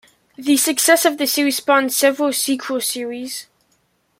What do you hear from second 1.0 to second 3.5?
of the series spawned several sequel series.